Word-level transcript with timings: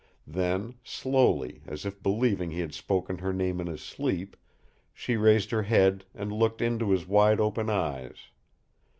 Then, 0.25 0.79
slowly, 0.83 1.61
as 1.67 1.85
if 1.85 2.01
believing 2.01 2.49
he 2.49 2.61
had 2.61 2.73
spoken 2.73 3.19
her 3.19 3.31
name 3.31 3.61
in 3.61 3.67
his 3.67 3.83
sleep, 3.83 4.35
she 4.95 5.15
raised 5.15 5.51
her 5.51 5.61
head 5.61 6.05
and 6.15 6.31
looked 6.31 6.59
into 6.59 6.89
his 6.89 7.07
wide 7.07 7.39
open 7.39 7.69
eyes. 7.69 8.15